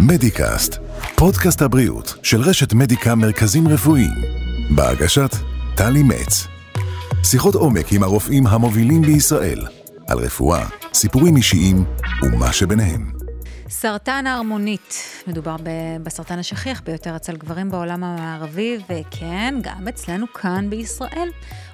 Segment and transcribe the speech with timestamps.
[0.00, 0.78] מדיקאסט,
[1.16, 4.22] פודקאסט הבריאות של רשת מדיקה מרכזים רפואיים,
[4.70, 5.30] בהגשת
[5.76, 6.46] טלי מצ.
[7.24, 9.66] שיחות עומק עם הרופאים המובילים בישראל,
[10.08, 11.84] על רפואה, סיפורים אישיים
[12.22, 13.15] ומה שביניהם.
[13.86, 14.94] סרטן ההרמונית,
[15.26, 15.56] מדובר
[16.02, 21.28] בסרטן השכיח ביותר אצל גברים בעולם המערבי, וכן, גם אצלנו כאן בישראל.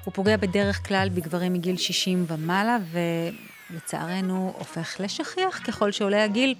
[0.05, 2.77] הוא פוגע בדרך כלל בגברים מגיל 60 ומעלה,
[3.71, 6.55] ולצערנו הופך לשכיח ככל שעולה הגיל.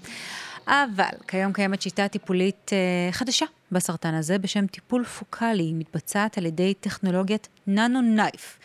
[0.68, 6.74] אבל כיום קיימת שיטה טיפולית אה, חדשה בסרטן הזה, בשם טיפול פוקאלי, מתבצעת על ידי
[6.74, 8.60] טכנולוגיית ננו נייף.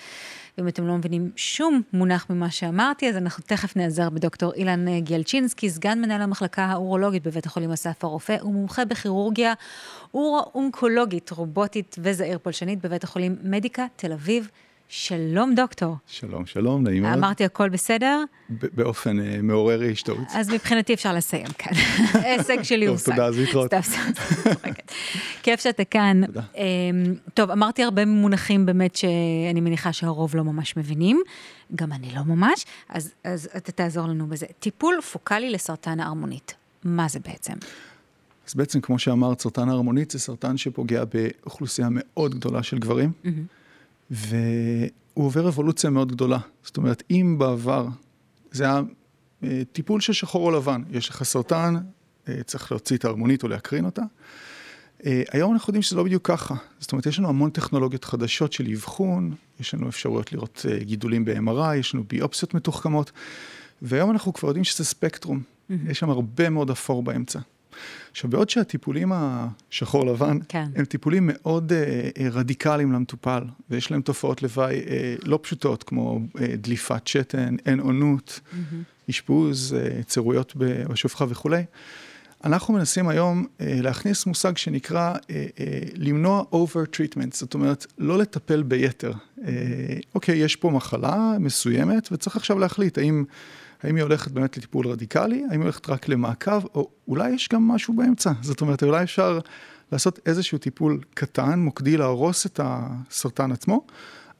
[0.58, 5.00] ואם אתם לא מבינים שום מונח ממה שאמרתי, אז אנחנו תכף נעזר בדוקטור אילן אה,
[5.00, 9.54] גיאלצ'ינסקי, סגן מנהל המחלקה האורולוגית בבית החולים אסף הרופא, ומומחה בכירורגיה
[10.14, 14.50] אורו-אונקולוגית, רובוטית וזעיר פולשנית בבית החולים מדיקה, תל אביב.
[14.88, 15.96] שלום דוקטור.
[16.06, 17.14] שלום, שלום, נעים מאוד.
[17.14, 18.24] אמרתי הכל בסדר?
[18.48, 20.18] באופן uh, מעורר השתאות.
[20.34, 21.72] אז מבחינתי אפשר לסיים כאן.
[22.24, 23.74] הישג שלי הוא טוב, תודה, אז להתראות.
[25.42, 26.26] כיף שאתה כאן.
[26.26, 26.42] תודה.
[26.54, 26.58] Um,
[27.34, 31.22] טוב, אמרתי הרבה מונחים באמת שאני מניחה שהרוב לא ממש מבינים,
[31.74, 34.46] גם אני לא ממש, אז, אז אתה תעזור לנו בזה.
[34.58, 36.54] טיפול פוקאלי לסרטן ההרמונית,
[36.84, 37.54] מה זה בעצם?
[38.48, 43.12] אז בעצם, כמו שאמרת, סרטן ההרמונית זה סרטן שפוגע באוכלוסייה מאוד גדולה של גברים.
[43.24, 43.57] Mm-hmm.
[44.10, 46.38] והוא עובר אבולוציה מאוד גדולה.
[46.62, 47.86] זאת אומרת, אם בעבר
[48.50, 48.80] זה היה
[49.44, 51.76] אה, טיפול של שחור או לבן, יש לך סרטן,
[52.28, 54.02] אה, צריך להוציא את ההרמונית או להקרין אותה.
[55.06, 56.54] אה, היום אנחנו יודעים שזה לא בדיוק ככה.
[56.78, 61.74] זאת אומרת, יש לנו המון טכנולוגיות חדשות של אבחון, יש לנו אפשרויות לראות גידולים ב-MRI,
[61.76, 63.12] יש לנו ביופסיות מתוחכמות,
[63.82, 65.42] והיום אנחנו כבר יודעים שזה ספקטרום.
[65.88, 67.38] יש שם הרבה מאוד אפור באמצע.
[68.10, 70.64] עכשיו, בעוד שהטיפולים השחור לבן, כן.
[70.76, 74.88] הם טיפולים מאוד uh, רדיקליים למטופל, ויש להם תופעות לוואי uh,
[75.24, 79.10] לא פשוטות, כמו uh, דליפת שתן, אין עונות, mm-hmm.
[79.10, 81.62] אשפוז, uh, צירויות בשופחה וכולי.
[82.44, 85.30] אנחנו מנסים היום uh, להכניס מושג שנקרא uh, uh,
[85.94, 89.12] למנוע over treatment, זאת אומרת, לא לטפל ביתר.
[89.12, 89.42] Uh,
[90.14, 93.24] אוקיי, יש פה מחלה מסוימת, וצריך עכשיו להחליט האם...
[93.82, 97.68] האם היא הולכת באמת לטיפול רדיקלי, האם היא הולכת רק למעקב, או אולי יש גם
[97.68, 98.32] משהו באמצע.
[98.40, 99.38] זאת אומרת, אולי אפשר
[99.92, 103.86] לעשות איזשהו טיפול קטן, מוקדי, להרוס את הסרטן עצמו,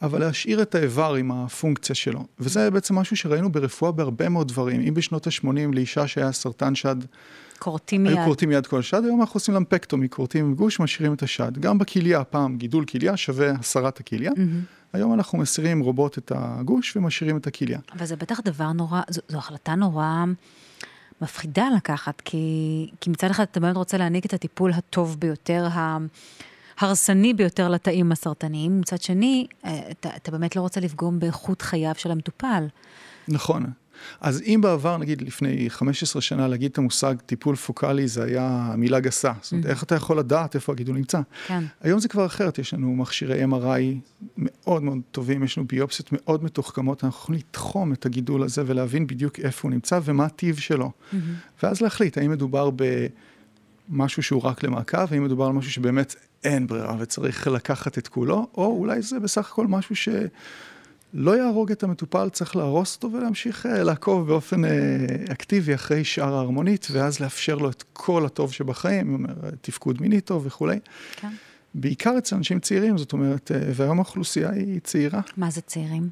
[0.02, 2.24] אבל להשאיר את האיבר עם הפונקציה שלו.
[2.38, 4.80] וזה בעצם משהו שראינו ברפואה בהרבה מאוד דברים.
[4.80, 6.96] אם בשנות ה-80 לאישה שהיה סרטן שד,
[7.58, 8.16] כורתים מיד.
[8.16, 11.58] היו כורתים מיד כל השד, היום אנחנו עושים למפקטומי, כורתים גוש, משאירים את השד.
[11.58, 14.30] גם בכליה, פעם גידול כליה שווה הסרת הכליה.
[14.30, 14.77] Mm-hmm.
[14.92, 17.78] היום אנחנו מסירים רובוט את הגוש ומשאירים את הכליה.
[17.96, 20.24] אבל זה בטח דבר נורא, זו, זו החלטה נורא
[21.20, 25.68] מפחידה לקחת, כי, כי מצד אחד אתה באמת רוצה להעניק את הטיפול הטוב ביותר,
[26.78, 31.94] ההרסני ביותר לתאים הסרטניים, מצד שני, אה, אתה, אתה באמת לא רוצה לפגום באיכות חייו
[31.96, 32.66] של המטופל.
[33.28, 33.66] נכון.
[34.20, 39.00] אז אם בעבר, נגיד לפני 15 שנה, להגיד את המושג טיפול פוקאלי, זה היה מילה
[39.00, 39.32] גסה.
[39.42, 39.68] זאת אומרת, mm.
[39.68, 41.20] איך אתה יכול לדעת איפה הגידול נמצא?
[41.46, 41.64] כן.
[41.80, 43.98] היום זה כבר אחרת, יש לנו מכשירי MRI
[44.36, 49.06] מאוד מאוד טובים, יש לנו ביופסיות מאוד מתוחכמות, אנחנו יכולים לתחום את הגידול הזה ולהבין
[49.06, 50.90] בדיוק איפה הוא נמצא ומה הטיב שלו.
[50.90, 51.16] Mm-hmm.
[51.62, 52.70] ואז להחליט האם מדובר
[53.90, 56.14] במשהו שהוא רק למעקב, האם מדובר על משהו שבאמת
[56.44, 60.08] אין ברירה וצריך לקחת את כולו, או אולי זה בסך הכל משהו ש...
[61.12, 64.68] לא יהרוג את המטופל, צריך להרוס אותו ולהמשיך uh, לעקוב באופן uh,
[65.32, 70.46] אקטיבי אחרי שאר ההרמונית, ואז לאפשר לו את כל הטוב שבחיים, אומר, תפקוד מיני טוב
[70.46, 70.78] וכולי.
[71.16, 71.28] כן.
[71.74, 75.20] בעיקר אצל אנשים צעירים, זאת אומרת, uh, והיום האוכלוסייה היא צעירה.
[75.36, 76.10] מה זה צעירים?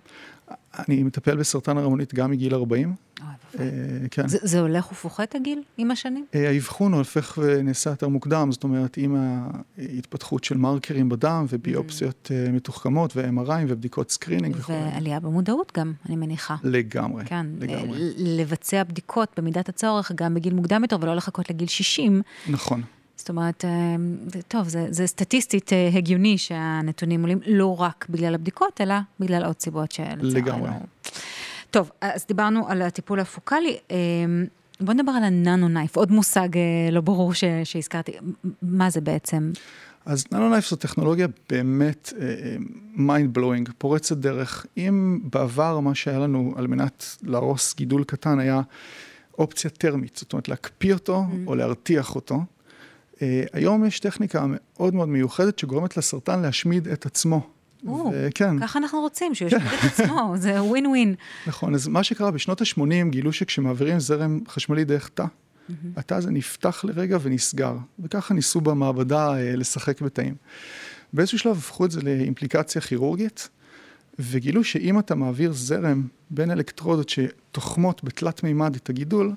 [0.78, 2.94] אני מטפל בסרטן הערמונית גם מגיל 40.
[3.22, 3.64] אה,
[4.10, 4.28] כן.
[4.28, 6.26] זה, זה הולך ופוחת הגיל עם השנים?
[6.34, 9.16] אה, האבחון הופך ונעשה יותר מוקדם, זאת אומרת, עם
[9.78, 12.52] ההתפתחות של מרקרים בדם וביופסיות mm.
[12.52, 14.72] מתוחכמות ו-MRI ובדיקות screening וכו'.
[14.72, 16.56] ועלייה במודעות גם, אני מניחה.
[16.62, 18.12] לגמרי, כן, לגמרי.
[18.16, 22.22] לבצע בדיקות במידת הצורך גם בגיל מוקדם יותר ולא לחכות לגיל 60.
[22.48, 22.82] נכון.
[23.16, 23.64] זאת אומרת,
[24.48, 29.92] טוב, זה, זה סטטיסטית הגיוני שהנתונים עולים לא רק בגלל הבדיקות, אלא בגלל עוד סיבות
[29.92, 30.28] שלצערנו.
[30.28, 30.70] לגמרי.
[31.70, 33.76] טוב, אז דיברנו על הטיפול הפוקאלי.
[34.80, 36.48] בוא נדבר על ה NanoKnife, עוד מושג
[36.92, 38.12] לא ברור ש, שהזכרתי.
[38.62, 39.52] מה זה בעצם?
[40.06, 42.12] אז NanoKnife זו טכנולוגיה באמת
[42.94, 44.66] mind uh, blowing, פורצת דרך.
[44.76, 48.60] אם בעבר מה שהיה לנו על מנת להרוס גידול קטן היה
[49.38, 51.46] אופציה טרמית, זאת אומרת להקפיא אותו mm-hmm.
[51.46, 52.40] או להרתיח אותו,
[53.52, 57.50] היום יש טכניקה מאוד מאוד מיוחדת שגורמת לסרטן להשמיד את עצמו.
[58.34, 58.60] כן.
[58.60, 61.14] ככה אנחנו רוצים, שהוא ישמיד את עצמו, זה ווין ווין.
[61.46, 65.24] נכון, אז מה שקרה בשנות ה-80 גילו שכשמעבירים זרם חשמלי דרך תא,
[65.96, 70.34] התא הזה נפתח לרגע ונסגר, וככה ניסו במעבדה uh, לשחק בתאים.
[71.12, 73.48] באיזשהו שלב הפכו את זה לאימפליקציה כירורגית,
[74.18, 79.32] וגילו שאם אתה מעביר זרם בין אלקטרודות שתוחמות בתלת מימד את הגידול,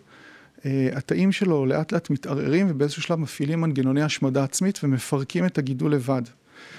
[0.94, 6.22] התאים שלו לאט לאט מתערערים ובאיזשהו שלב מפעילים מנגנוני השמדה עצמית ומפרקים את הגידול לבד.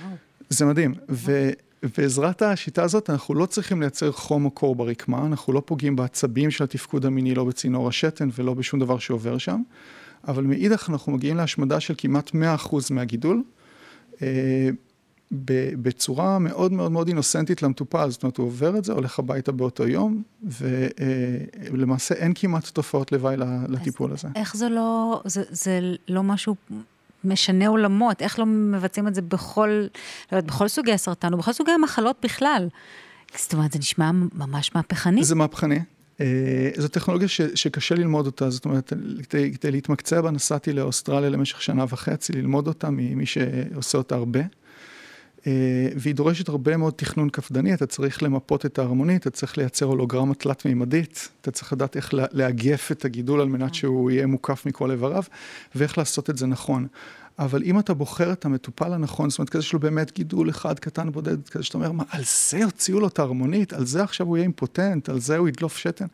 [0.03, 0.17] וואו.
[0.49, 0.95] זה מדהים.
[1.11, 1.51] ו...
[1.99, 6.51] בעזרת השיטה הזאת אנחנו לא צריכים לייצר חום או קור ברקמה, אנחנו לא פוגעים בעצבים
[6.51, 9.63] של התפקוד המיני, לא בצינור השתן ולא בשום דבר שעובר שם,
[10.29, 13.43] אבל מאידך אנחנו מגיעים להשמדה של כמעט 100% מהגידול,
[14.23, 14.71] אה,
[15.33, 19.87] בצורה מאוד מאוד מאוד אינוסנטית למטופל, זאת אומרת הוא עובר את זה, הולך הביתה באותו
[19.89, 23.37] יום, ולמעשה אין כמעט תופעות לוואי
[23.69, 24.29] לטיפול הזה.
[24.37, 26.57] איך זה לא, זה, זה לא משהו
[27.25, 29.69] משנה עולמות, איך לא מבצעים את זה בכל,
[30.33, 32.69] לא יודעת, בכל סוגי הסרטן ובכל סוגי המחלות בכלל.
[33.37, 35.25] זאת אומרת, זה נשמע ממש מהפכני.
[35.25, 35.79] זה מהפכני.
[36.21, 38.93] אה, זו טכנולוגיה ש, שקשה ללמוד אותה, זאת אומרת,
[39.29, 44.41] כדי, כדי להתמקצע בה נסעתי לאוסטרליה למשך שנה וחצי, ללמוד אותה ממי שעושה אותה הרבה.
[45.47, 49.87] אה, והיא דורשת הרבה מאוד תכנון קפדני, אתה צריך למפות את ההרמונית, אתה צריך לייצר
[49.87, 54.91] הולוגרמה תלת-מימדית, אתה צריך לדעת איך לאגף את הגידול על מנת שהוא יהיה מוקף מכל
[54.91, 55.23] איבריו,
[55.75, 56.87] ואיך לעשות את זה נכון.
[57.39, 60.79] אבל אם אתה בוחר את המטופל הנכון, זאת אומרת, כזה שיש לו באמת גידול אחד
[60.79, 64.27] קטן בודד, כזה שאתה אומר, מה, על זה הוציאו לו את ההרמונית, על זה עכשיו
[64.27, 66.07] הוא יהיה אימפוטנט, על זה הוא ידלוף שתן.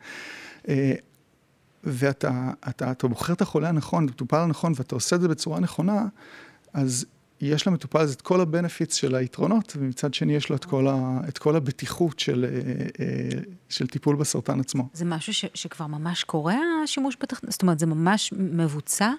[0.67, 0.93] אה,
[1.83, 5.59] ואתה אתה, אתה בוחר את החולה הנכון, את המטופל הנכון, ואתה עושה את זה בצורה
[5.59, 6.05] נכונה,
[6.73, 7.05] אז
[7.41, 11.19] יש למטופל הזה את כל הבנפיטס של היתרונות, ומצד שני יש לו את כל, ה,
[11.27, 13.39] את כל הבטיחות של, אה, אה,
[13.69, 14.89] של טיפול בסרטן עצמו.
[14.93, 17.51] זה משהו ש, שכבר ממש קורה, השימוש בטכנולוגיה?
[17.51, 19.11] זאת אומרת, זה ממש מבוצע?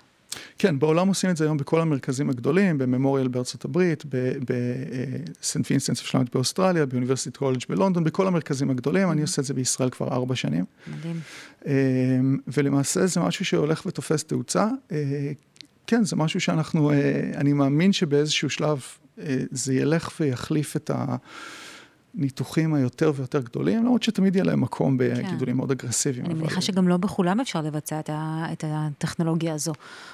[0.59, 4.05] כן, בעולם עושים את זה היום בכל המרכזים הגדולים, בממוריאל בארצות הברית,
[4.49, 9.91] בסנט וינסנס ושלמת באוסטרליה, באוניברסיטת קולג' בלונדון, בכל המרכזים הגדולים, אני עושה את זה בישראל
[9.91, 10.64] כבר ארבע שנים.
[10.87, 11.21] מדהים.
[11.67, 11.73] אה,
[12.49, 14.69] ולמעשה זה משהו שהולך ותופס תאוצה,
[15.88, 18.82] כן, זה משהו שאנחנו, אה, אני מאמין שבאיזשהו שלב
[19.19, 20.90] אה, זה ילך ויחליף את
[22.14, 25.56] הניתוחים היותר ויותר גדולים, למרות שתמיד יהיה להם מקום בגידולים כן.
[25.56, 26.26] מאוד אגרסיביים.
[26.26, 29.73] אני מניחה שגם לא בכולם אפשר לבצע את, ה, את הטכנולוגיה הזו,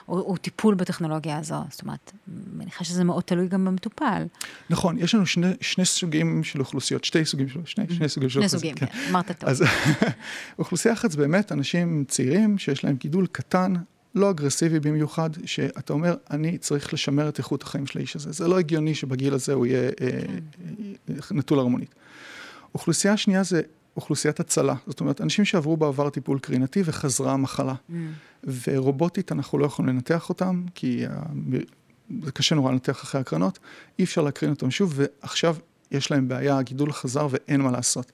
[0.09, 1.57] או, או טיפול בטכנולוגיה הזו.
[1.71, 4.23] זאת אומרת, אני מניחה שזה מאוד תלוי גם במטופל.
[4.71, 8.39] נכון, יש לנו שני, שני סוגים של אוכלוסיות, שתי סוגים של, שני, שני סוגים של
[8.39, 8.63] אוכלוסיות.
[8.63, 9.49] שני סוגים, כן, אמרת טוב.
[9.51, 9.65] אז
[10.59, 13.75] אוכלוסייה אחת זה באמת אנשים צעירים שיש להם גידול קטן,
[14.15, 18.33] לא אגרסיבי במיוחד, שאתה אומר, אני צריך לשמר את איכות החיים של האיש הזה.
[18.33, 20.07] זה לא הגיוני שבגיל הזה הוא יהיה כן.
[21.09, 21.95] אה, נטול הרמונית.
[22.75, 23.63] אוכלוסייה שנייה זה
[23.97, 24.75] אוכלוסיית הצלה.
[24.87, 27.75] זאת אומרת, אנשים שעברו בעבר טיפול קרינתי וחזרה המחלה.
[27.75, 27.93] Mm.
[28.69, 31.05] ורובוטית אנחנו לא יכולים לנתח אותם, כי
[32.25, 33.59] זה קשה נורא לנתח אחרי הקרנות,
[33.99, 35.57] אי אפשר להקרין אותם שוב, ועכשיו
[35.91, 38.13] יש להם בעיה, הגידול חזר ואין מה לעשות.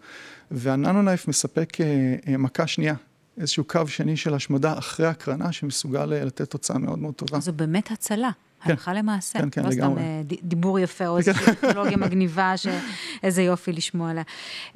[0.51, 2.95] והננו נייף מספק אה, אה, מכה שנייה
[3.41, 7.41] איזשהו קו שני של השמדה אחרי הקרנה, שמסוגל אה, לתת תוצאה מאוד מאוד טובה.
[7.41, 8.31] זו באמת הצלה.
[8.65, 8.71] כן.
[8.71, 9.39] הלכה למעשה.
[9.39, 10.03] כן, כן, לא לגמרי.
[10.03, 11.55] לא סתם דיבור יפה או איזושהי כן.
[11.55, 14.23] טכנולוגיה מגניבה, שאיזה יופי לשמוע עליה.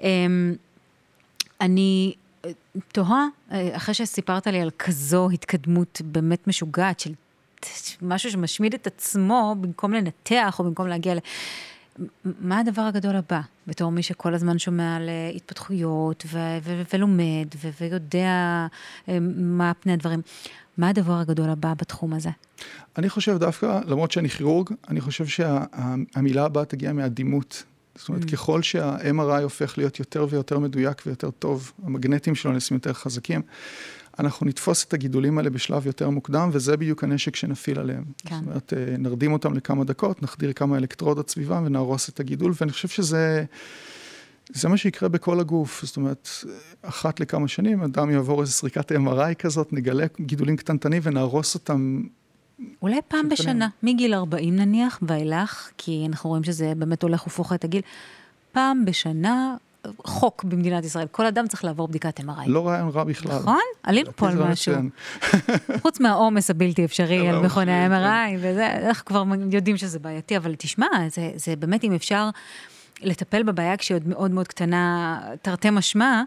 [0.02, 0.54] אמ,
[1.60, 2.14] אני
[2.44, 2.50] אה,
[2.92, 7.12] תוהה, אחרי שסיפרת לי על כזו התקדמות באמת משוגעת של
[8.02, 11.18] משהו שמשמיד את עצמו, במקום לנתח או במקום להגיע ל...
[12.24, 17.46] מה הדבר הגדול הבא, בתור מי שכל הזמן שומע על אה, התפתחויות ו- ו- ולומד
[17.56, 18.66] ו- ויודע
[19.08, 20.20] אה, מה פני הדברים?
[20.78, 22.30] מה הדבר הגדול הבא בתחום הזה?
[22.98, 27.62] אני חושב דווקא, למרות שאני כירורג, אני חושב שהמילה שה- הבאה תגיע מהדימות.
[27.94, 28.32] זאת אומרת, mm.
[28.32, 33.42] ככל שה-MRI הופך להיות יותר ויותר מדויק ויותר טוב, המגנטים שלו נעשים יותר חזקים,
[34.18, 38.04] אנחנו נתפוס את הגידולים האלה בשלב יותר מוקדם, וזה בדיוק הנשק שנפעיל עליהם.
[38.26, 38.34] כן.
[38.34, 42.72] זאת אומרת, אה, נרדים אותם לכמה דקות, נחדיר כמה אלקטרודות סביבם ונהרוס את הגידול, ואני
[42.72, 43.44] חושב שזה...
[44.52, 46.28] זה מה שיקרה בכל הגוף, זאת אומרת,
[46.82, 52.02] אחת לכמה שנים אדם יעבור איזו סריקת MRI כזאת, נגלה גידולים קטנטנים ונהרוס אותם.
[52.82, 57.82] אולי פעם בשנה, מגיל 40 נניח ואילך, כי אנחנו רואים שזה באמת הולך ופוחת הגיל,
[58.52, 59.56] פעם בשנה
[60.04, 62.46] חוק במדינת ישראל, כל אדם צריך לעבור בדיקת MRI.
[62.46, 63.38] לא רעיון רע בכלל.
[63.38, 63.60] נכון?
[63.82, 64.74] עלינו פה על משהו.
[65.82, 68.36] חוץ מהעומס הבלתי אפשרי על מכוני ה-MRI.
[68.38, 72.30] וזה, אנחנו כבר יודעים שזה בעייתי, אבל תשמע, זה, זה באמת אם אפשר
[73.02, 76.22] לטפל בבעיה כשהיא עוד מאוד מאוד קטנה, תרתי משמע,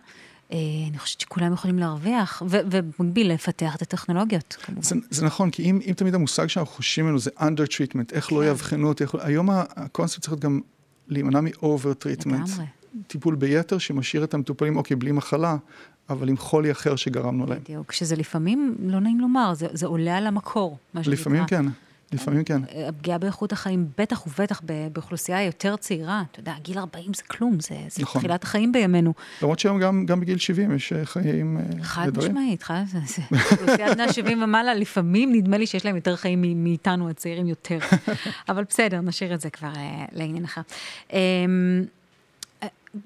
[0.51, 0.57] אה,
[0.89, 4.57] אני חושבת שכולם יכולים להרוויח, ובמקביל לפתח את הטכנולוגיות.
[4.81, 8.31] זה, זה נכון, כי אם, אם תמיד המושג שאנחנו חושבים ממנו זה under treatment, איך
[8.31, 8.43] לא כן.
[8.43, 10.59] לא יאבחנו אותי, היום הקונספט צריך להיות גם
[11.07, 12.27] להימנע מ-over treatment.
[12.27, 12.65] לגמרי.
[13.07, 15.57] טיפול ביתר שמשאיר את המטופלים, אוקיי, בלי מחלה,
[16.09, 17.59] אבל עם חולי אחר שגרמנו להם.
[17.59, 21.13] בדיוק, שזה לפעמים, לא נעים לומר, זה, זה עולה על המקור, מה שנקרא.
[21.13, 21.65] לפעמים כן.
[22.11, 22.61] לפעמים כן.
[22.87, 24.61] הפגיעה באיכות החיים, בטח ובטח
[24.93, 28.21] באוכלוסייה יותר צעירה, אתה יודע, גיל 40 זה כלום, זה, זה נכון.
[28.21, 29.13] תחילת החיים בימינו.
[29.41, 31.79] למרות שהיום גם, גם בגיל 70 יש אה, חיים נדרים.
[31.79, 33.43] אה, חד משמעית, חד משמעית.
[33.51, 37.77] אוכלוסיית בני 70 ומעלה, לפעמים נדמה לי שיש להם יותר חיים מאיתנו, הצעירים יותר.
[38.49, 39.77] אבל בסדר, נשאיר את זה כבר uh,
[40.11, 40.61] לעניין אחר.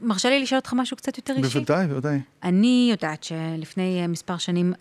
[0.02, 1.60] מרשה לי לשאול אותך משהו קצת יותר אישי?
[1.60, 2.20] בוודאי, בוודאי.
[2.44, 4.74] אני יודעת שלפני מספר שנים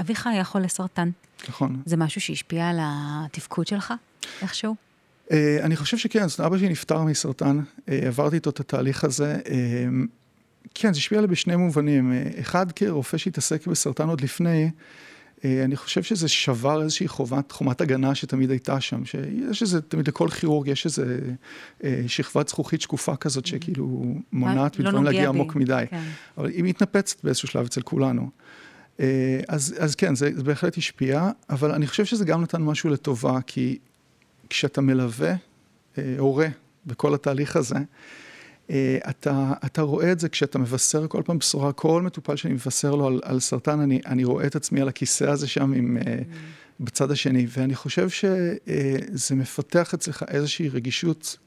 [0.00, 1.10] אביך היה חולה סרטן.
[1.48, 1.82] נכון.
[1.86, 3.94] זה משהו שהשפיע על התפקוד שלך,
[4.42, 4.74] איכשהו?
[5.62, 9.38] אני חושב שכן, זאת אבא שלי נפטר מסרטן, עברתי איתו את התהליך הזה.
[10.74, 12.12] כן, זה השפיע עליי בשני מובנים.
[12.40, 14.70] אחד, כרופא שהתעסק בסרטן עוד לפני,
[15.44, 20.28] אני חושב שזה שבר איזושהי חומת, חומת הגנה שתמיד הייתה שם, שיש איזה, תמיד לכל
[20.28, 21.18] כירורג יש איזה
[22.06, 25.84] שכבת זכוכית שקופה כזאת, שכאילו מונעת לא מדברים להגיע עמוק מדי.
[25.90, 26.02] כן.
[26.38, 28.30] אבל היא מתנפצת באיזשהו שלב אצל כולנו.
[29.48, 33.38] אז, אז כן, זה, זה בהחלט השפיע, אבל אני חושב שזה גם נתן משהו לטובה,
[33.46, 33.78] כי
[34.50, 35.34] כשאתה מלווה
[36.18, 36.48] הורה
[36.86, 37.76] בכל התהליך הזה,
[39.10, 43.06] אתה, אתה רואה את זה כשאתה מבשר כל פעם בשורה, כל מטופל שאני מבשר לו
[43.06, 46.34] על, על סרטן, אני, אני רואה את עצמי על הכיסא הזה שם עם, mm.
[46.80, 51.38] בצד השני, ואני חושב שזה מפתח אצלך איזושהי רגישות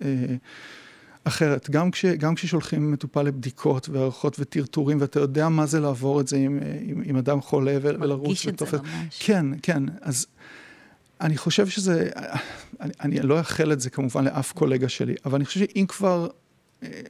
[1.24, 1.70] אחרת.
[1.70, 6.38] גם, כש, גם כששולחים מטופל לבדיקות והערכות וטרטורים, ואתה יודע מה זה לעבור את זה
[6.38, 8.28] עם, עם, עם אדם חולה ולרוץ.
[8.28, 9.20] מרגיש את זה ממש.
[9.20, 9.84] כן, כן.
[10.02, 10.28] אז
[11.22, 12.10] אני חושב שזה,
[12.80, 16.28] אני, אני לא אאחל את זה כמובן לאף קולגה שלי, אבל אני חושב שאם כבר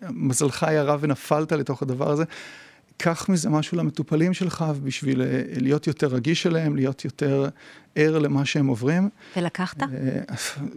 [0.10, 2.24] מזלך ירה ונפלת לתוך הדבר הזה,
[2.98, 5.22] קח מזה משהו למטופלים שלך בשביל
[5.62, 7.50] להיות יותר רגיש אליהם, להיות יותר
[7.96, 9.10] ער למה שהם עוברים.
[9.38, 9.78] ולקחת?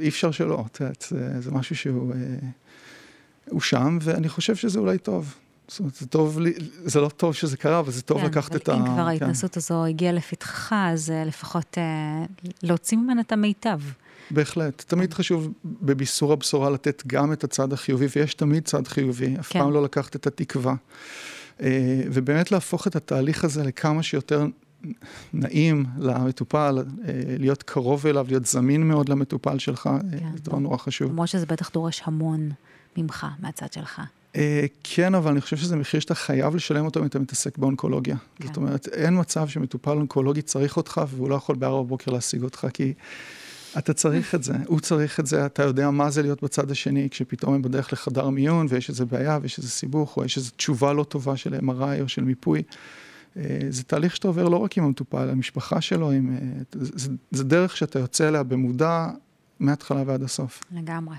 [0.00, 2.14] אי אפשר שלא, את יודעת, זה, זה משהו שהוא
[3.50, 5.34] הוא שם, ואני חושב שזה אולי טוב.
[5.68, 6.52] זאת אומרת, זה טוב לי,
[6.84, 8.74] זה לא טוב שזה קרה, אבל זה טוב כן, לקחת את ה...
[8.74, 9.00] אם כבר כן.
[9.00, 12.24] ההתנסות הזו הגיעה לפתחך, אז לפחות אה,
[12.62, 13.80] להוציא ממנה את המיטב.
[14.30, 14.84] בהחלט.
[14.86, 19.58] תמיד חשוב בביסור הבשורה לתת גם את הצד החיובי, ויש תמיד צד חיובי, אף כן.
[19.58, 20.74] פעם לא לקחת את התקווה.
[22.12, 24.46] ובאמת להפוך את התהליך הזה לכמה שיותר
[25.32, 26.78] נעים למטופל,
[27.38, 30.18] להיות קרוב אליו, להיות זמין מאוד למטופל שלך, כן.
[30.34, 31.10] זה דבר נורא חשוב.
[31.10, 32.50] כמו שזה בטח דורש המון
[32.96, 34.00] ממך, מהצד שלך.
[34.84, 38.16] כן, אבל אני חושב שזה מחיר שאתה חייב לשלם אותו אם אתה מתעסק באונקולוגיה.
[38.36, 38.46] כן.
[38.46, 42.66] זאת אומרת, אין מצב שמטופל אונקולוגי צריך אותך, והוא לא יכול בארבע בבוקר להשיג אותך,
[42.74, 42.92] כי...
[43.78, 47.08] אתה צריך את זה, הוא צריך את זה, אתה יודע מה זה להיות בצד השני,
[47.10, 50.92] כשפתאום הם בדרך לחדר מיון ויש איזה בעיה ויש איזה סיבוך, או יש איזו תשובה
[50.92, 52.62] לא טובה של MRI או של מיפוי.
[53.70, 56.38] זה תהליך שאתה עובר לא רק עם המטופל, המשפחה שלו, עם,
[56.72, 59.08] זה, זה דרך שאתה יוצא אליה במודע
[59.60, 60.60] מההתחלה ועד הסוף.
[60.72, 61.16] לגמרי.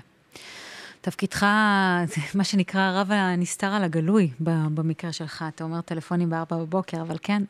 [1.00, 1.42] תפקידך,
[2.34, 5.44] מה שנקרא הרב הנסתר על הגלוי במקרה שלך.
[5.54, 7.42] אתה אומר טלפונים בארבע בבוקר, אבל כן,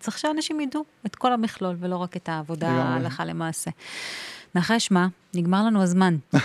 [0.00, 3.70] צריך שאנשים ידעו את כל המכלול, ולא רק את העבודה הלכה למעשה.
[4.54, 6.16] נחש מה, נגמר לנו הזמן.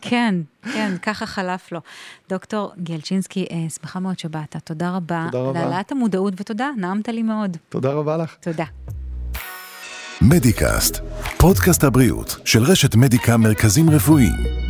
[0.00, 1.80] כן, כן, ככה חלף לו.
[2.28, 3.46] דוקטור גלצ'ינסקי,
[3.80, 4.56] שמחה מאוד שבאת.
[4.64, 5.26] תודה רבה.
[5.32, 5.60] תודה רבה.
[5.60, 7.56] להעלאת המודעות, ותודה, נעמת לי מאוד.
[7.68, 8.36] תודה רבה לך.
[8.40, 8.64] תודה.
[10.22, 11.00] מדיקאסט,
[11.38, 14.69] פודקאסט הבריאות של רשת מדיקה מרכזים רפואיים.